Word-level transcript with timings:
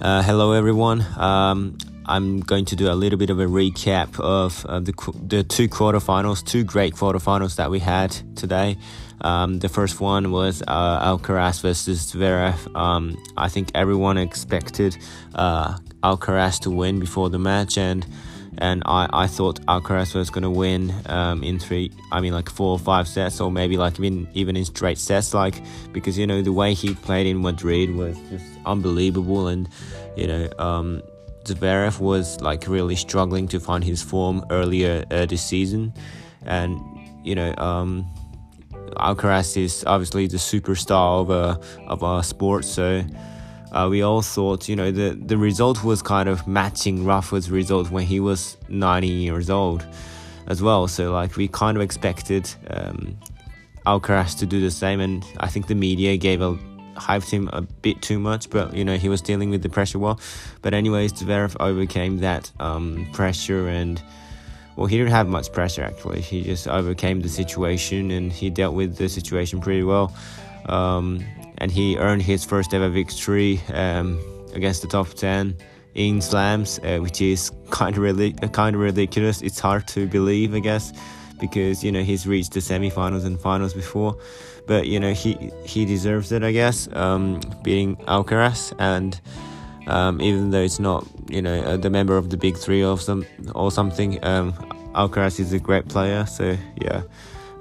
Uh, 0.00 0.22
hello, 0.22 0.52
everyone. 0.52 1.04
Um, 1.16 1.76
I'm 2.06 2.38
going 2.38 2.66
to 2.66 2.76
do 2.76 2.88
a 2.88 2.94
little 2.94 3.18
bit 3.18 3.30
of 3.30 3.40
a 3.40 3.46
recap 3.46 4.20
of 4.20 4.64
uh, 4.66 4.78
the 4.78 4.92
the 5.26 5.42
two 5.42 5.68
quarterfinals, 5.68 6.46
two 6.46 6.62
great 6.62 6.94
quarterfinals 6.94 7.56
that 7.56 7.68
we 7.68 7.80
had 7.80 8.12
today. 8.36 8.78
Um, 9.22 9.58
the 9.58 9.68
first 9.68 10.00
one 10.00 10.30
was 10.30 10.62
uh, 10.68 11.04
Alcaraz 11.04 11.60
versus 11.62 12.12
Zverev. 12.12 12.76
Um, 12.76 13.20
I 13.36 13.48
think 13.48 13.72
everyone 13.74 14.18
expected 14.18 14.96
uh, 15.34 15.78
Alcaraz 16.04 16.60
to 16.60 16.70
win 16.70 17.00
before 17.00 17.28
the 17.28 17.40
match, 17.40 17.76
and 17.76 18.06
and 18.58 18.82
I, 18.86 19.08
I 19.12 19.26
thought 19.28 19.60
Alcaraz 19.66 20.14
was 20.14 20.30
to 20.30 20.50
win 20.50 20.92
um, 21.06 21.42
in 21.42 21.58
three, 21.58 21.92
I 22.12 22.20
mean 22.20 22.32
like 22.32 22.50
four 22.50 22.72
or 22.72 22.78
five 22.78 23.06
sets, 23.06 23.40
or 23.40 23.50
maybe 23.50 23.76
like 23.76 23.98
even 23.98 24.28
even 24.34 24.56
in 24.56 24.64
straight 24.64 24.98
sets, 24.98 25.32
like 25.32 25.62
because 25.92 26.18
you 26.18 26.26
know 26.26 26.42
the 26.42 26.52
way 26.52 26.74
he 26.74 26.94
played 26.94 27.26
in 27.26 27.40
Madrid 27.40 27.94
was 27.94 28.18
just 28.30 28.44
unbelievable, 28.66 29.46
and 29.48 29.68
you 30.16 30.26
know 30.26 30.48
um, 30.58 31.02
Zverev 31.44 32.00
was 32.00 32.40
like 32.40 32.66
really 32.66 32.96
struggling 32.96 33.46
to 33.48 33.60
find 33.60 33.84
his 33.84 34.02
form 34.02 34.44
earlier 34.50 35.04
uh, 35.10 35.26
this 35.26 35.42
season, 35.42 35.92
and 36.44 36.80
you 37.24 37.34
know 37.36 37.54
um, 37.58 38.06
Alcaraz 38.96 39.56
is 39.56 39.84
obviously 39.86 40.26
the 40.26 40.36
superstar 40.36 41.20
of 41.20 41.30
a 41.30 41.60
of 41.86 42.02
our 42.02 42.24
sport, 42.24 42.64
so 42.64 43.04
uh, 43.72 43.88
we 43.90 44.02
all 44.02 44.22
thought, 44.22 44.68
you 44.68 44.76
know, 44.76 44.90
the, 44.90 45.10
the 45.10 45.36
result 45.36 45.84
was 45.84 46.02
kind 46.02 46.28
of 46.28 46.46
matching 46.46 47.04
Rafa's 47.04 47.50
result 47.50 47.90
when 47.90 48.04
he 48.04 48.20
was 48.20 48.56
90 48.68 49.06
years 49.06 49.50
old 49.50 49.86
as 50.46 50.62
well. 50.62 50.88
So, 50.88 51.12
like, 51.12 51.36
we 51.36 51.48
kind 51.48 51.76
of 51.76 51.82
expected 51.82 52.50
um, 52.70 53.16
Alcaraz 53.86 54.38
to 54.38 54.46
do 54.46 54.60
the 54.60 54.70
same, 54.70 55.00
and 55.00 55.24
I 55.38 55.48
think 55.48 55.66
the 55.66 55.74
media 55.74 56.16
gave 56.16 56.40
a 56.40 56.58
hyped 56.98 57.30
him 57.30 57.48
a 57.52 57.62
bit 57.62 58.02
too 58.02 58.18
much, 58.18 58.50
but 58.50 58.74
you 58.74 58.84
know 58.84 58.96
he 58.96 59.08
was 59.08 59.22
dealing 59.22 59.50
with 59.50 59.62
the 59.62 59.68
pressure 59.68 59.98
well. 59.98 60.20
But 60.62 60.74
anyways, 60.74 61.12
Zverev 61.12 61.56
overcame 61.60 62.18
that 62.18 62.50
um, 62.60 63.08
pressure, 63.12 63.68
and 63.68 64.02
well, 64.76 64.86
he 64.86 64.98
didn't 64.98 65.12
have 65.12 65.28
much 65.28 65.52
pressure 65.52 65.82
actually. 65.82 66.20
He 66.20 66.42
just 66.42 66.68
overcame 66.68 67.20
the 67.20 67.28
situation, 67.28 68.10
and 68.10 68.32
he 68.32 68.50
dealt 68.50 68.74
with 68.74 68.96
the 68.96 69.08
situation 69.08 69.60
pretty 69.60 69.84
well. 69.84 70.14
Um, 70.66 71.24
and 71.58 71.70
he 71.70 71.96
earned 71.98 72.22
his 72.22 72.44
first 72.44 72.72
ever 72.74 72.88
victory 72.88 73.60
um, 73.74 74.20
against 74.54 74.82
the 74.82 74.88
top 74.88 75.08
10 75.08 75.56
in 75.94 76.20
slams, 76.20 76.78
uh, 76.84 76.98
which 76.98 77.20
is 77.20 77.50
kind 77.70 77.96
of 77.96 78.02
really 78.02 78.32
kind 78.32 78.74
of 78.76 78.82
ridiculous. 78.82 79.42
It's 79.42 79.58
hard 79.58 79.86
to 79.88 80.06
believe, 80.06 80.54
I 80.54 80.60
guess, 80.60 80.92
because 81.40 81.82
you 81.84 81.92
know 81.92 82.02
he's 82.02 82.26
reached 82.26 82.52
the 82.52 82.60
semifinals 82.60 83.24
and 83.24 83.38
finals 83.38 83.74
before, 83.74 84.16
but 84.66 84.86
you 84.86 85.00
know 85.00 85.12
he 85.12 85.50
he 85.64 85.84
deserves 85.84 86.30
it, 86.32 86.42
I 86.42 86.52
guess, 86.52 86.88
um, 86.94 87.40
beating 87.62 87.96
Alcaraz 88.06 88.72
and. 88.78 89.20
Um, 89.86 90.20
even 90.20 90.50
though 90.50 90.60
it's 90.60 90.78
not, 90.78 91.06
you 91.30 91.40
know, 91.40 91.62
uh, 91.62 91.78
the 91.78 91.88
member 91.88 92.18
of 92.18 92.28
the 92.28 92.36
big 92.36 92.58
three 92.58 92.84
or 92.84 92.98
some 92.98 93.24
or 93.54 93.70
something, 93.70 94.22
um, 94.22 94.52
Alcaraz 94.94 95.40
is 95.40 95.54
a 95.54 95.58
great 95.58 95.88
player. 95.88 96.26
So 96.26 96.58
yeah, 96.78 97.04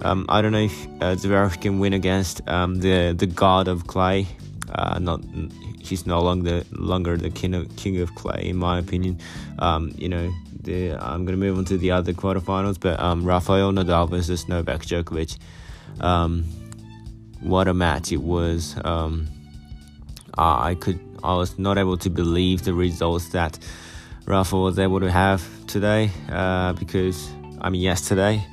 um, 0.02 0.26
I 0.30 0.42
don't 0.42 0.52
know 0.52 0.60
if 0.60 0.86
uh, 1.02 1.16
Zverev 1.16 1.62
can 1.62 1.80
win 1.80 1.94
against 1.94 2.48
um, 2.48 2.76
the 2.76 3.14
the 3.18 3.28
god 3.28 3.68
of 3.68 3.88
clay. 3.88 4.28
Uh, 4.70 5.00
not 5.00 5.22
he's 5.80 6.06
no 6.06 6.22
longer 6.22 6.64
longer 6.72 7.18
the 7.18 7.30
king 7.30 7.56
of, 7.56 7.76
king 7.78 8.00
of 8.00 8.14
clay 8.16 8.50
in 8.50 8.58
my 8.58 8.80
opinion. 8.80 9.20
Um, 9.60 9.94
you 9.98 10.10
know, 10.10 10.32
the, 10.62 10.92
I'm 10.92 11.26
gonna 11.26 11.38
move 11.38 11.58
on 11.58 11.66
to 11.66 11.78
the 11.78 11.92
other 11.92 12.14
quarterfinals, 12.14 12.80
but 12.80 13.00
um, 13.00 13.24
Rafael 13.24 13.72
Nadal 13.72 14.10
versus 14.10 14.48
Novak 14.48 14.82
Djokovic. 14.82 15.38
Um, 16.00 16.44
what 17.42 17.68
a 17.68 17.74
match 17.74 18.12
it 18.12 18.22
was! 18.22 18.76
Um, 18.84 19.28
I 20.38 20.76
could 20.76 21.00
I 21.24 21.36
was 21.36 21.58
not 21.58 21.78
able 21.78 21.98
to 21.98 22.10
believe 22.10 22.64
the 22.64 22.74
results 22.74 23.30
that 23.30 23.58
Rafa 24.26 24.58
was 24.58 24.78
able 24.78 25.00
to 25.00 25.10
have 25.10 25.44
today 25.68 26.12
uh, 26.30 26.74
because 26.74 27.30
I 27.62 27.70
mean 27.70 27.82
yesterday 27.82 28.46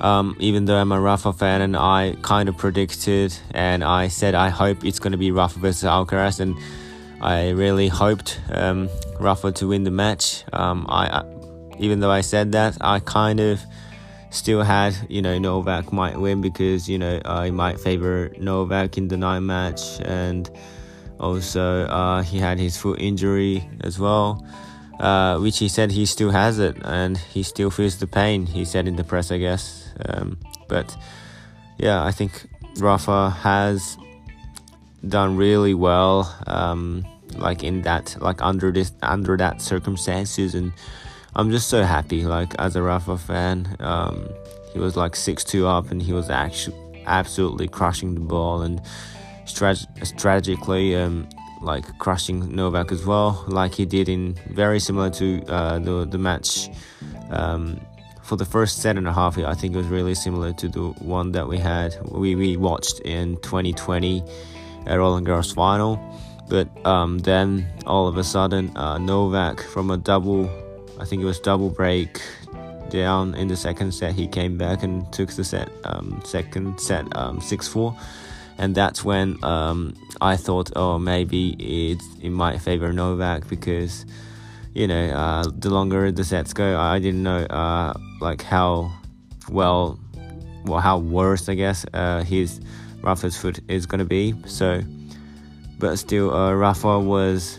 um, 0.00 0.36
even 0.38 0.64
though 0.64 0.76
I'm 0.76 0.92
a 0.92 1.00
Rafa 1.00 1.32
fan 1.32 1.60
and 1.60 1.76
I 1.76 2.16
kind 2.22 2.48
of 2.48 2.56
predicted 2.56 3.36
and 3.52 3.82
I 3.82 4.08
said 4.08 4.34
I 4.34 4.50
hope 4.50 4.84
it's 4.84 4.98
going 4.98 5.12
to 5.12 5.18
be 5.18 5.30
Rafa 5.30 5.58
versus 5.58 5.84
Alcaraz 5.84 6.40
and 6.40 6.56
I 7.20 7.50
really 7.50 7.88
hoped 7.88 8.40
um, 8.50 8.88
Rafa 9.18 9.52
to 9.52 9.68
win 9.68 9.84
the 9.84 9.90
match. 9.90 10.44
Um, 10.52 10.86
I, 10.88 11.20
I, 11.20 11.24
even 11.78 12.00
though 12.00 12.10
I 12.10 12.20
said 12.20 12.52
that, 12.52 12.76
I 12.80 13.00
kind 13.00 13.40
of 13.40 13.60
still 14.30 14.62
had 14.62 14.94
you 15.08 15.22
know 15.22 15.38
Novak 15.38 15.92
might 15.92 16.18
win 16.18 16.40
because 16.40 16.88
you 16.88 16.98
know 16.98 17.20
I 17.24 17.50
might 17.50 17.80
favor 17.80 18.32
Novak 18.38 18.98
in 18.98 19.08
the 19.08 19.16
night 19.16 19.40
match 19.40 19.80
and 20.02 20.50
also 21.18 21.86
uh, 21.86 22.22
he 22.22 22.38
had 22.38 22.58
his 22.58 22.76
foot 22.76 23.00
injury 23.00 23.68
as 23.80 23.98
well. 23.98 24.44
Uh, 24.98 25.38
which 25.38 25.58
he 25.58 25.68
said 25.68 25.90
he 25.90 26.06
still 26.06 26.30
has 26.30 26.58
it 26.58 26.74
and 26.82 27.18
he 27.18 27.42
still 27.42 27.70
feels 27.70 27.98
the 27.98 28.06
pain. 28.06 28.46
He 28.46 28.64
said 28.64 28.88
in 28.88 28.96
the 28.96 29.04
press, 29.04 29.30
I 29.30 29.36
guess. 29.36 29.92
Um, 30.06 30.38
but 30.68 30.96
yeah, 31.76 32.02
I 32.02 32.12
think 32.12 32.46
Rafa 32.78 33.30
has 33.30 33.98
done 35.06 35.36
really 35.36 35.74
well, 35.74 36.34
um, 36.46 37.04
like 37.36 37.62
in 37.62 37.82
that, 37.82 38.16
like 38.20 38.40
under 38.40 38.72
this, 38.72 38.92
under 39.02 39.36
that 39.36 39.60
circumstances, 39.60 40.54
and 40.54 40.72
I'm 41.34 41.50
just 41.50 41.68
so 41.68 41.82
happy. 41.82 42.24
Like 42.24 42.54
as 42.58 42.76
a 42.76 42.82
Rafa 42.82 43.18
fan, 43.18 43.76
um, 43.80 44.28
he 44.72 44.78
was 44.78 44.96
like 44.96 45.14
six 45.14 45.44
two 45.44 45.66
up, 45.66 45.90
and 45.90 46.02
he 46.02 46.12
was 46.12 46.30
actually 46.30 47.04
absolutely 47.06 47.68
crushing 47.68 48.14
the 48.14 48.20
ball 48.20 48.62
and 48.62 48.80
strat- 49.44 50.06
strategically. 50.06 50.96
Um, 50.96 51.28
like 51.60 51.98
crushing 51.98 52.54
Novak 52.54 52.92
as 52.92 53.04
well, 53.04 53.44
like 53.48 53.74
he 53.74 53.86
did 53.86 54.08
in 54.08 54.34
very 54.48 54.80
similar 54.80 55.10
to 55.10 55.42
uh, 55.48 55.78
the 55.78 56.06
the 56.06 56.18
match 56.18 56.70
um, 57.30 57.80
for 58.26 58.36
the 58.36 58.44
first 58.44 58.82
set 58.82 58.96
and 58.96 59.06
a 59.06 59.12
half, 59.12 59.38
I 59.38 59.54
think 59.54 59.74
it 59.74 59.78
was 59.78 59.86
really 59.86 60.14
similar 60.14 60.52
to 60.54 60.68
the 60.68 60.88
one 60.98 61.30
that 61.32 61.46
we 61.46 61.58
had 61.58 61.96
we, 62.10 62.34
we 62.34 62.56
watched 62.56 63.00
in 63.00 63.36
2020 63.36 64.22
at 64.86 64.96
Roland 64.96 65.26
Garros 65.26 65.54
final. 65.54 66.00
But 66.48 66.68
um, 66.86 67.18
then 67.18 67.66
all 67.86 68.06
of 68.06 68.16
a 68.16 68.24
sudden, 68.24 68.76
uh, 68.76 68.98
Novak 68.98 69.60
from 69.60 69.90
a 69.90 69.96
double, 69.96 70.50
I 71.00 71.04
think 71.04 71.22
it 71.22 71.24
was 71.24 71.40
double 71.40 71.70
break 71.70 72.20
down 72.90 73.34
in 73.34 73.48
the 73.48 73.56
second 73.56 73.92
set, 73.92 74.14
he 74.14 74.28
came 74.28 74.56
back 74.56 74.82
and 74.82 75.10
took 75.12 75.30
the 75.30 75.44
set, 75.44 75.68
um, 75.84 76.20
second 76.24 76.80
set 76.80 77.04
um, 77.16 77.40
six 77.40 77.66
four, 77.66 77.96
and 78.58 78.74
that's 78.74 79.04
when 79.04 79.42
um, 79.44 79.94
I 80.20 80.36
thought, 80.36 80.70
oh, 80.76 80.98
maybe 80.98 81.50
it 81.58 82.02
it 82.22 82.30
might 82.30 82.60
favor 82.60 82.92
Novak 82.92 83.48
because 83.48 84.06
you 84.76 84.86
know, 84.86 85.08
uh, 85.08 85.44
the 85.56 85.70
longer 85.70 86.12
the 86.12 86.22
sets 86.22 86.52
go, 86.52 86.78
I 86.78 86.98
didn't 86.98 87.22
know 87.22 87.44
uh, 87.44 87.94
like 88.20 88.42
how 88.42 88.92
well, 89.48 89.98
well, 90.66 90.80
how 90.80 90.98
worse 90.98 91.48
I 91.48 91.54
guess 91.54 91.86
uh, 91.94 92.22
his 92.24 92.60
Rafa's 93.02 93.38
foot 93.38 93.60
is 93.68 93.86
gonna 93.86 94.04
be. 94.04 94.34
So, 94.44 94.82
but 95.78 95.96
still, 95.96 96.34
uh, 96.34 96.52
Rafa 96.52 96.98
was, 96.98 97.58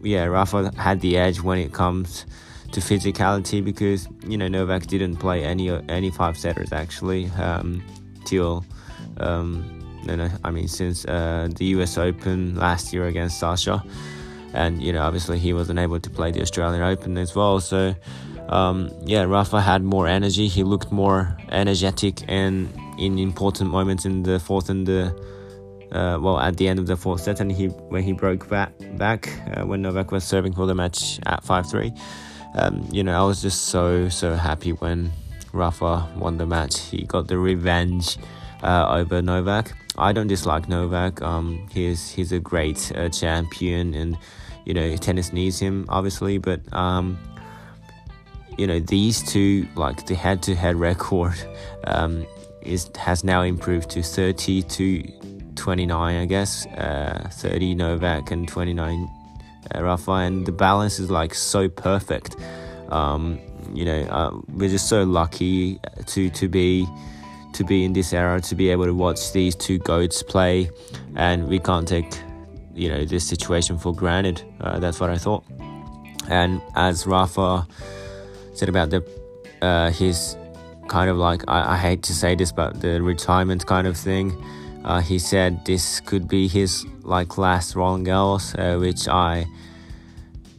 yeah, 0.00 0.26
Rafa 0.26 0.70
had 0.76 1.00
the 1.00 1.16
edge 1.16 1.40
when 1.40 1.58
it 1.58 1.72
comes 1.72 2.24
to 2.70 2.78
physicality 2.78 3.64
because 3.64 4.06
you 4.24 4.38
know 4.38 4.46
Novak 4.46 4.86
didn't 4.86 5.16
play 5.16 5.44
any 5.44 5.70
any 5.88 6.10
five 6.12 6.36
setters 6.38 6.72
actually 6.72 7.26
um, 7.30 7.82
till. 8.24 8.64
Um, 9.16 9.83
I 10.44 10.50
mean 10.50 10.68
since 10.68 11.04
uh, 11.04 11.48
the 11.54 11.66
U.S. 11.76 11.98
Open 11.98 12.56
last 12.56 12.92
year 12.92 13.06
against 13.06 13.38
Sasha 13.38 13.84
and 14.54 14.82
you 14.82 14.92
know 14.92 15.02
obviously 15.02 15.38
he 15.38 15.52
wasn't 15.52 15.78
able 15.78 16.00
to 16.00 16.08
play 16.08 16.30
the 16.30 16.40
Australian 16.40 16.82
Open 16.82 17.18
as 17.18 17.34
well. 17.34 17.60
So 17.60 17.94
um, 18.48 18.90
yeah, 19.04 19.24
Rafa 19.24 19.60
had 19.60 19.82
more 19.82 20.06
energy. 20.06 20.48
He 20.48 20.62
looked 20.62 20.92
more 20.92 21.36
energetic 21.50 22.22
and 22.28 22.72
in 22.98 23.18
important 23.18 23.70
moments 23.70 24.04
in 24.04 24.22
the 24.22 24.38
fourth 24.38 24.70
and 24.70 24.86
the 24.86 25.14
uh, 25.92 26.18
well 26.20 26.38
at 26.38 26.56
the 26.56 26.68
end 26.68 26.78
of 26.78 26.86
the 26.86 26.96
fourth 26.96 27.22
set, 27.22 27.40
and 27.40 27.50
he 27.50 27.66
when 27.66 28.02
he 28.02 28.12
broke 28.12 28.48
back 28.48 28.72
back 28.96 29.28
uh, 29.56 29.64
when 29.66 29.82
Novak 29.82 30.12
was 30.12 30.24
serving 30.24 30.54
for 30.54 30.66
the 30.66 30.74
match 30.74 31.18
at 31.26 31.44
five 31.44 31.68
three. 31.68 31.92
Um, 32.54 32.86
you 32.92 33.02
know, 33.02 33.20
I 33.20 33.26
was 33.26 33.42
just 33.42 33.66
so 33.66 34.08
so 34.08 34.34
happy 34.34 34.72
when 34.72 35.10
Rafa 35.52 36.08
won 36.16 36.38
the 36.38 36.46
match. 36.46 36.78
He 36.80 37.04
got 37.04 37.26
the 37.26 37.38
revenge 37.38 38.18
uh, 38.62 38.86
over 38.88 39.20
Novak. 39.20 39.72
I 39.96 40.12
don't 40.12 40.26
dislike 40.26 40.68
Novak. 40.68 41.22
Um, 41.22 41.66
he's 41.72 42.10
he's 42.10 42.32
a 42.32 42.40
great 42.40 42.92
uh, 42.94 43.08
champion 43.08 43.94
and 43.94 44.18
you 44.64 44.74
know 44.74 44.96
tennis 44.96 45.32
needs 45.32 45.58
him 45.58 45.84
obviously 45.88 46.38
but 46.38 46.60
um, 46.72 47.18
you 48.56 48.66
know 48.66 48.80
these 48.80 49.22
two 49.22 49.66
like 49.76 50.06
the 50.06 50.14
head-to-head 50.14 50.76
record 50.76 51.34
um, 51.86 52.26
is 52.62 52.90
has 52.96 53.24
now 53.24 53.42
improved 53.42 53.90
to 53.90 54.02
30 54.02 54.62
to 54.62 55.02
29 55.54 56.16
I 56.16 56.24
guess 56.24 56.66
uh, 56.66 57.28
30 57.32 57.74
Novak 57.74 58.30
and 58.30 58.48
29 58.48 59.10
uh, 59.74 59.82
Rafa 59.82 60.12
and 60.12 60.46
the 60.46 60.52
balance 60.52 60.98
is 60.98 61.10
like 61.10 61.34
so 61.34 61.68
perfect 61.68 62.36
um, 62.88 63.38
you 63.74 63.84
know 63.84 64.02
uh, 64.04 64.40
we're 64.48 64.70
just 64.70 64.88
so 64.88 65.04
lucky 65.04 65.78
to 66.06 66.30
to 66.30 66.48
be 66.48 66.86
to 67.54 67.64
be 67.64 67.84
in 67.84 67.92
this 67.92 68.12
era 68.12 68.40
to 68.40 68.54
be 68.54 68.70
able 68.70 68.84
to 68.84 68.94
watch 68.94 69.32
these 69.32 69.54
two 69.54 69.78
goats 69.78 70.22
play 70.22 70.70
and 71.16 71.48
we 71.48 71.58
can't 71.58 71.88
take 71.88 72.12
you 72.74 72.88
know 72.88 73.04
this 73.04 73.26
situation 73.26 73.78
for 73.78 73.94
granted. 73.94 74.42
Uh, 74.60 74.78
that's 74.78 75.00
what 75.00 75.10
I 75.10 75.16
thought. 75.16 75.44
And 76.28 76.60
as 76.74 77.06
Rafa 77.06 77.66
said 78.54 78.68
about 78.68 78.90
the 78.90 79.04
uh, 79.62 79.90
his 79.90 80.36
kind 80.88 81.08
of 81.08 81.16
like 81.16 81.42
I, 81.48 81.74
I, 81.74 81.76
hate 81.76 82.02
to 82.04 82.12
say 82.12 82.34
this, 82.34 82.52
but 82.52 82.80
the 82.80 83.00
retirement 83.02 83.66
kind 83.66 83.86
of 83.86 83.96
thing. 83.96 84.32
Uh, 84.84 85.00
he 85.00 85.18
said 85.18 85.64
this 85.64 86.00
could 86.00 86.28
be 86.28 86.46
his 86.46 86.84
like 87.02 87.38
last 87.38 87.74
Roland 87.74 88.06
Garros, 88.06 88.54
uh, 88.58 88.78
which 88.78 89.08
I 89.08 89.46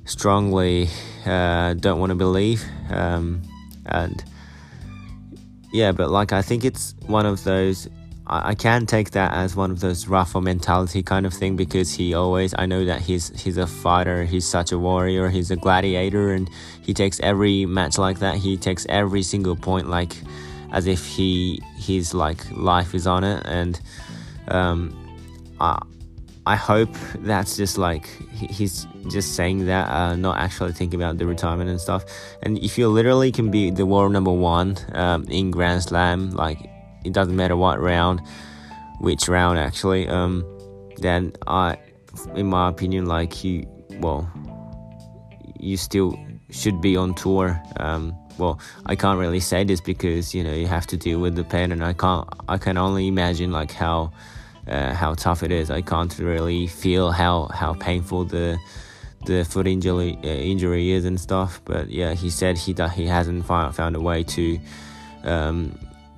strongly 0.06 0.90
uh, 1.26 1.76
don't 1.76 2.00
want 2.00 2.10
to 2.10 2.16
believe. 2.16 2.64
Um, 2.90 3.44
and 3.86 4.24
yeah, 5.76 5.92
but 5.92 6.10
like 6.10 6.32
I 6.32 6.42
think 6.42 6.64
it's 6.64 6.96
one 7.06 7.26
of 7.26 7.44
those 7.44 7.90
I, 8.28 8.56
can 8.56 8.86
take 8.86 9.12
that 9.12 9.34
as 9.34 9.56
one 9.56 9.70
of 9.70 9.82
those 9.82 10.08
Rafa 10.08 10.42
mentality 10.42 11.04
kind 11.04 11.26
of 11.26 11.34
thing 11.34 11.56
because 11.56 11.94
he 11.94 12.14
always 12.14 12.56
I 12.58 12.66
know 12.66 12.86
that 12.86 13.02
he's 13.02 13.30
he's 13.40 13.58
a 13.58 13.68
fighter, 13.68 14.24
he's 14.24 14.48
such 14.48 14.72
a 14.72 14.80
warrior, 14.80 15.30
he's 15.30 15.52
a 15.52 15.56
gladiator 15.56 16.34
and 16.34 16.50
he 16.82 16.94
takes 16.94 17.20
every 17.20 17.66
match 17.66 17.98
like 17.98 18.20
that, 18.20 18.36
he 18.38 18.58
takes 18.58 18.86
every 18.90 19.22
single 19.22 19.56
point 19.56 19.90
like 19.90 20.16
as 20.72 20.88
if 20.88 21.06
he 21.06 21.62
his 21.78 22.14
like 22.14 22.50
life 22.52 22.96
is 22.96 23.06
on 23.06 23.24
it. 23.24 23.44
And 23.46 23.80
um 24.48 24.96
I 25.60 25.82
I 26.48 26.56
hope 26.56 26.94
that's 27.20 27.58
just 27.58 27.78
like 27.78 28.06
he's 28.32 28.86
just 29.10 29.36
saying 29.36 29.66
that, 29.66 29.90
uh, 29.90 30.16
not 30.16 30.38
actually 30.38 30.74
thinking 30.74 31.02
about 31.02 31.18
the 31.18 31.26
retirement 31.26 31.70
and 31.70 31.82
stuff. 31.82 32.06
And 32.44 32.60
if 32.60 32.78
you 32.78 32.88
literally 32.88 33.32
can 33.32 33.50
be 33.50 33.72
the 33.72 33.86
world 33.86 34.12
number 34.12 34.32
one 34.32 34.78
um, 34.94 35.24
in 35.26 35.50
Grand 35.50 35.84
Slam, 35.84 36.32
like 36.32 36.60
it 37.04 37.14
doesn't 37.14 37.36
matter 37.36 37.58
what 37.58 37.80
round, 37.80 38.22
which 39.00 39.28
round 39.28 39.58
actually, 39.58 40.08
um, 40.08 40.46
then 40.98 41.34
I, 41.48 41.78
in 42.36 42.46
my 42.46 42.70
opinion, 42.70 43.08
like 43.08 43.44
you, 43.44 43.66
well, 44.00 44.30
you 45.60 45.78
still 45.78 46.18
should 46.52 46.80
be 46.80 46.96
on 46.96 47.16
tour. 47.16 47.60
Um, 47.78 48.16
well, 48.38 48.60
I 48.86 48.96
can't 48.96 49.18
really 49.18 49.40
say 49.40 49.64
this 49.64 49.82
because 49.82 50.36
you 50.36 50.44
know 50.44 50.54
you 50.54 50.68
have 50.68 50.86
to 50.88 50.98
deal 50.98 51.20
with 51.20 51.36
the 51.36 51.44
pain, 51.44 51.72
and 51.72 51.84
I 51.84 51.94
can't. 51.94 52.28
I 52.48 52.60
can 52.60 52.78
only 52.78 53.08
imagine 53.08 53.52
like 53.52 53.72
how 53.72 54.12
uh, 54.68 54.94
how 54.94 55.14
tough 55.14 55.44
it 55.44 55.52
is. 55.52 55.70
I 55.70 55.82
can't 55.82 56.18
really 56.20 56.68
feel 56.68 57.12
how 57.12 57.48
how 57.54 57.74
painful 57.74 58.26
the 58.26 58.58
the 59.26 59.44
foot 59.44 59.68
injury 59.68 60.18
uh, 60.24 60.28
injury 60.28 60.92
is 60.92 61.06
and 61.06 61.20
stuff. 61.20 61.62
But 61.66 61.90
yeah, 61.90 62.14
he 62.14 62.30
said 62.30 62.58
he 62.58 62.76
he 62.94 63.08
hasn't 63.08 63.46
found 63.46 63.76
found 63.76 63.96
a 63.96 64.02
way 64.02 64.24
to 64.24 64.60
um, 65.24 65.78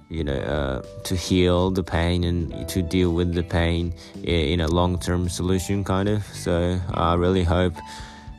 you 0.09 0.23
know, 0.23 0.37
uh, 0.37 0.81
to 1.03 1.15
heal 1.15 1.69
the 1.69 1.83
pain 1.83 2.23
and 2.23 2.67
to 2.69 2.81
deal 2.81 3.13
with 3.13 3.33
the 3.33 3.43
pain 3.43 3.93
in 4.23 4.61
a 4.61 4.67
long 4.67 4.99
term 4.99 5.27
solution, 5.27 5.83
kind 5.83 6.07
of. 6.07 6.23
So 6.27 6.79
I 6.93 7.15
really 7.15 7.43
hope 7.43 7.73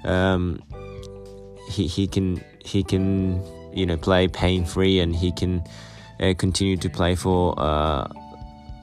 um, 0.05 0.63
he 1.69 1.87
he 1.87 2.07
can 2.07 2.43
he 2.65 2.83
can 2.83 3.43
you 3.75 3.85
know 3.85 3.97
play 3.97 4.29
pain 4.29 4.65
free 4.65 5.01
and 5.01 5.15
he 5.15 5.31
can 5.31 5.63
uh, 6.21 6.33
continue 6.39 6.77
to 6.79 6.89
play 6.89 7.15
for 7.15 7.55
uh, 7.59 8.09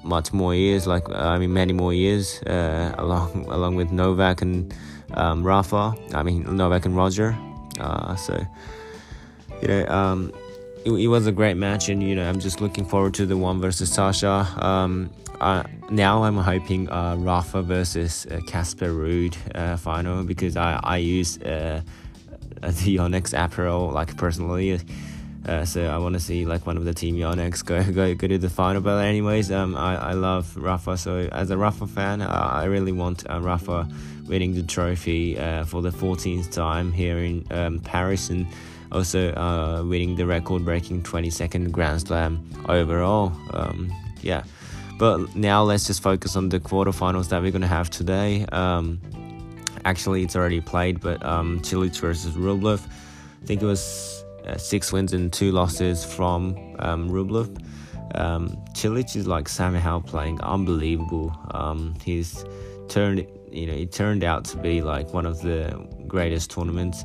much 0.05 0.31
more 0.31 0.55
years, 0.55 0.87
like 0.87 1.09
uh, 1.09 1.13
I 1.13 1.37
mean 1.37 1.53
many 1.53 1.73
more 1.73 1.93
years, 1.93 2.41
uh, 2.43 2.93
along 2.97 3.45
along 3.49 3.75
with 3.75 3.91
Novak 3.91 4.41
and 4.41 4.73
um, 5.13 5.43
Rafa. 5.43 5.93
I 6.13 6.23
mean 6.23 6.43
Novak 6.55 6.85
and 6.85 6.95
Roger. 6.95 7.37
Uh, 7.79 8.15
so 8.15 8.45
you 9.61 9.67
know. 9.67 9.87
Um, 9.87 10.31
it, 10.85 10.91
it, 10.91 11.07
was 11.07 11.25
a 11.25 11.31
great 11.31 11.57
match, 11.57 11.89
and 11.89 12.01
you 12.03 12.15
know 12.15 12.29
I'm 12.29 12.39
just 12.39 12.61
looking 12.61 12.85
forward 12.85 13.15
to 13.15 13.25
the 13.25 13.35
one 13.35 13.59
versus 13.59 13.91
Sasha. 13.91 14.47
Um, 14.57 15.09
uh, 15.41 15.63
now 15.89 16.23
I'm 16.23 16.37
hoping 16.37 16.89
uh, 16.89 17.15
Rafa 17.17 17.61
versus 17.61 18.25
Casper 18.47 18.85
uh, 18.85 18.89
Ruud 18.89 19.35
uh, 19.55 19.77
final 19.77 20.23
because 20.23 20.55
I 20.55 20.79
I 20.83 20.97
use 20.97 21.39
uh, 21.41 21.81
the 22.61 22.97
Yonex 22.97 23.33
apparel 23.33 23.89
like 23.89 24.15
personally. 24.15 24.79
Uh, 25.45 25.63
so 25.63 25.85
I 25.85 25.97
want 25.97 26.13
to 26.13 26.19
see 26.19 26.45
like 26.45 26.65
one 26.65 26.75
of 26.77 26.85
the 26.85 26.93
team 26.93 27.15
Yonex 27.15 27.63
go 27.63 27.83
go 27.91 28.15
go 28.15 28.27
to 28.27 28.37
the 28.37 28.49
final. 28.49 28.81
But 28.81 29.05
anyways, 29.05 29.51
um, 29.51 29.75
I, 29.75 29.95
I 29.95 30.13
love 30.13 30.55
Rafa. 30.57 30.97
So 30.97 31.29
as 31.31 31.51
a 31.51 31.57
Rafa 31.57 31.87
fan, 31.87 32.21
uh, 32.21 32.49
I 32.53 32.65
really 32.65 32.91
want 32.91 33.29
uh, 33.29 33.39
Rafa 33.39 33.87
winning 34.27 34.55
the 34.55 34.63
trophy 34.63 35.35
for 35.65 35.83
the 35.83 35.91
14th 35.91 36.51
time 36.51 36.91
here 36.91 37.19
in 37.19 37.45
um, 37.51 37.79
Paris 37.79 38.31
and 38.31 38.47
also 38.91 39.31
uh, 39.33 39.83
winning 39.83 40.15
the 40.15 40.25
record-breaking 40.25 41.03
22nd 41.03 41.71
Grand 41.71 42.01
Slam 42.01 42.43
overall. 42.67 43.33
Um, 43.53 43.93
yeah, 44.21 44.43
but 44.97 45.35
now 45.35 45.63
let's 45.63 45.85
just 45.87 46.01
focus 46.01 46.35
on 46.35 46.49
the 46.49 46.59
quarterfinals 46.59 47.29
that 47.29 47.41
we're 47.41 47.51
gonna 47.51 47.67
have 47.67 47.89
today. 47.89 48.45
Um, 48.51 48.99
actually, 49.83 50.23
it's 50.23 50.35
already 50.35 50.61
played, 50.61 51.01
but 51.01 51.23
um, 51.25 51.59
Cilic 51.61 51.99
versus 51.99 52.33
Rublev. 52.35 52.81
I 53.43 53.45
think 53.45 53.61
it 53.61 53.65
was 53.65 54.24
uh, 54.45 54.57
six 54.57 54.91
wins 54.91 55.13
and 55.13 55.31
two 55.31 55.51
losses 55.51 56.05
from 56.05 56.55
um, 56.79 57.09
Rublev. 57.09 57.61
Um, 58.15 58.49
Cilic 58.73 59.15
is 59.15 59.27
like 59.27 59.49
somehow 59.49 59.99
playing 59.99 60.39
unbelievable. 60.41 61.35
Um, 61.51 61.95
he's 62.03 62.45
turned, 62.87 63.25
you 63.51 63.67
know, 63.67 63.73
it 63.73 63.91
turned 63.91 64.23
out 64.23 64.45
to 64.45 64.57
be 64.57 64.81
like 64.81 65.13
one 65.13 65.25
of 65.25 65.41
the 65.41 65.87
greatest 66.07 66.51
tournaments 66.51 67.03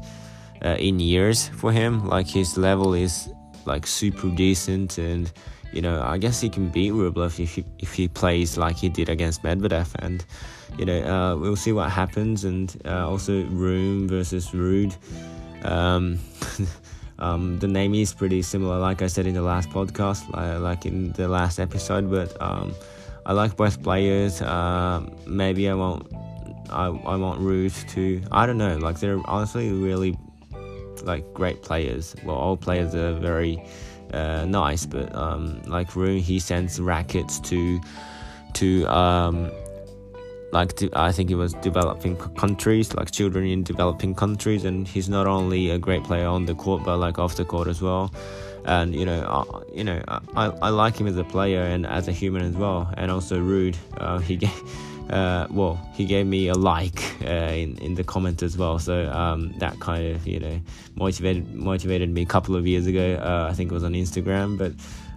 uh, 0.64 0.76
in 0.78 1.00
years 1.00 1.48
for 1.48 1.72
him. 1.72 2.06
Like 2.06 2.28
his 2.28 2.56
level 2.56 2.94
is 2.94 3.28
like 3.64 3.86
super 3.86 4.28
decent, 4.28 4.98
and 4.98 5.32
you 5.72 5.82
know 5.82 6.02
I 6.02 6.18
guess 6.18 6.40
he 6.40 6.48
can 6.48 6.68
beat 6.68 6.92
Rublev 6.92 7.38
if 7.40 7.54
he 7.54 7.64
if 7.78 7.94
he 7.94 8.08
plays 8.08 8.56
like 8.56 8.76
he 8.76 8.88
did 8.88 9.08
against 9.08 9.42
Medvedev, 9.42 9.94
and 9.98 10.24
you 10.78 10.84
know 10.84 11.02
uh, 11.02 11.36
we'll 11.36 11.56
see 11.56 11.72
what 11.72 11.90
happens. 11.90 12.44
And 12.44 12.80
uh, 12.84 13.08
also 13.08 13.44
Rune 13.46 14.08
versus 14.08 14.48
Ruud. 14.50 14.94
Um, 15.64 16.18
um, 17.20 17.58
the 17.58 17.68
name 17.68 17.94
is 17.94 18.14
pretty 18.14 18.42
similar, 18.42 18.78
like 18.78 19.02
I 19.02 19.06
said 19.06 19.26
in 19.26 19.34
the 19.34 19.42
last 19.42 19.70
podcast, 19.70 20.22
like 20.60 20.86
in 20.86 21.12
the 21.12 21.28
last 21.28 21.58
episode. 21.58 22.10
But 22.10 22.40
um, 22.40 22.74
I 23.26 23.32
like 23.32 23.56
both 23.56 23.82
players. 23.82 24.40
Uh, 24.42 25.06
maybe 25.26 25.68
I 25.68 25.74
won't. 25.74 26.06
I, 26.70 26.86
I 26.86 27.16
want 27.16 27.40
Ruud 27.40 27.88
to. 27.90 28.22
I 28.32 28.46
don't 28.46 28.58
know. 28.58 28.76
Like 28.78 29.00
they're 29.00 29.20
honestly 29.26 29.72
really 29.72 30.16
like 31.02 31.32
great 31.34 31.62
players. 31.62 32.14
Well, 32.24 32.36
all 32.36 32.56
players 32.56 32.94
are 32.94 33.12
very 33.14 33.62
uh, 34.12 34.44
nice, 34.46 34.86
but 34.86 35.14
um, 35.14 35.62
like 35.66 35.94
Rune, 35.94 36.18
he 36.18 36.38
sends 36.38 36.80
rackets 36.80 37.38
to 37.40 37.80
to 38.54 38.86
um, 38.86 39.50
like 40.52 40.82
I 40.94 41.12
think 41.12 41.28
he 41.28 41.34
was 41.34 41.54
developing 41.54 42.16
countries, 42.16 42.94
like 42.94 43.10
children 43.10 43.46
in 43.46 43.62
developing 43.62 44.14
countries, 44.14 44.64
and 44.64 44.86
he's 44.86 45.08
not 45.08 45.26
only 45.26 45.70
a 45.70 45.78
great 45.78 46.04
player 46.04 46.26
on 46.26 46.46
the 46.46 46.54
court, 46.54 46.84
but 46.84 46.96
like 46.98 47.18
off 47.18 47.36
the 47.36 47.44
court 47.44 47.68
as 47.68 47.80
well. 47.80 48.12
And 48.64 48.94
you 48.94 49.06
know, 49.06 49.20
uh, 49.22 49.62
you 49.72 49.84
know, 49.84 50.02
I, 50.08 50.46
I 50.46 50.68
like 50.70 50.96
him 50.96 51.06
as 51.06 51.16
a 51.16 51.24
player 51.24 51.62
and 51.62 51.86
as 51.86 52.08
a 52.08 52.12
human 52.12 52.42
as 52.42 52.56
well, 52.56 52.92
and 52.96 53.10
also 53.10 53.40
Ruud. 53.40 53.76
Uh, 53.96 54.18
he 54.18 54.36
gave 54.36 54.62
uh, 55.10 55.46
well, 55.50 55.80
he 55.94 56.04
gave 56.04 56.26
me 56.26 56.48
a 56.48 56.54
like 56.54 57.02
uh, 57.24 57.52
in 57.52 57.76
in 57.78 57.94
the 57.94 58.04
comment 58.04 58.42
as 58.42 58.56
well. 58.56 58.78
So 58.78 59.10
um, 59.10 59.52
that 59.58 59.78
kind 59.80 60.14
of 60.14 60.26
you 60.26 60.40
know 60.40 60.60
motivated 60.94 61.54
motivated 61.54 62.10
me 62.10 62.22
a 62.22 62.26
couple 62.26 62.56
of 62.56 62.66
years 62.66 62.86
ago. 62.86 63.14
Uh, 63.14 63.48
I 63.50 63.54
think 63.54 63.70
it 63.70 63.74
was 63.74 63.84
on 63.84 63.94
Instagram, 63.94 64.58
but 64.58 64.72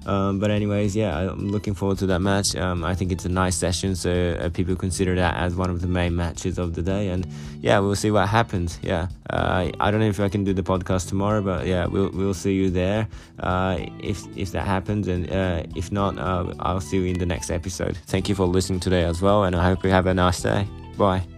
um, 0.06 0.40
but 0.40 0.52
anyways, 0.52 0.96
yeah, 0.96 1.18
I'm 1.18 1.50
looking 1.50 1.74
forward 1.74 1.98
to 2.00 2.06
that 2.08 2.20
match. 2.20 2.56
Um, 2.56 2.84
I 2.84 2.96
think 2.96 3.12
it's 3.12 3.26
a 3.26 3.30
nice 3.30 3.56
session, 3.56 3.96
so 3.96 4.38
uh, 4.40 4.50
people 4.50 4.76
consider 4.76 5.16
that 5.16 5.36
as 5.36 5.56
one 5.56 5.70
of 5.70 5.82
the 5.82 5.88
main 5.88 6.16
matches 6.16 6.58
of 6.58 6.74
the 6.74 6.82
day. 6.82 7.10
And 7.10 7.28
yeah, 7.62 7.80
we'll 7.80 7.96
see 7.96 8.12
what 8.12 8.28
happens. 8.28 8.80
Yeah, 8.82 9.08
uh, 9.30 9.72
I 9.80 9.92
don't 9.92 10.00
know 10.00 10.08
if 10.08 10.20
I 10.20 10.30
can 10.30 10.44
do 10.44 10.54
the 10.54 10.64
podcast 10.64 11.10
tomorrow, 11.10 11.42
but 11.42 11.66
yeah, 11.66 11.86
we'll 11.86 12.10
we'll 12.12 12.34
see 12.34 12.54
you 12.54 12.70
there 12.70 13.08
uh, 13.40 13.78
if 14.00 14.26
if 14.36 14.52
that 14.52 14.66
happens, 14.66 15.08
and 15.08 15.30
uh, 15.32 15.64
if 15.76 15.92
not, 15.92 16.18
uh, 16.18 16.54
I'll 16.60 16.82
see 16.82 16.98
you 16.98 17.06
in 17.06 17.20
the 17.20 17.26
next 17.26 17.50
episode. 17.50 17.98
Thank 18.08 18.30
you 18.30 18.36
for 18.36 18.46
listening 18.46 18.80
today 18.80 19.04
as 19.04 19.22
well, 19.22 19.44
and 19.44 19.56
I 19.56 19.64
hope 19.64 19.84
you 19.84 19.90
have 19.92 20.08
a 20.08 20.14
nice 20.14 20.42
day. 20.42 20.68
Bye. 20.98 21.33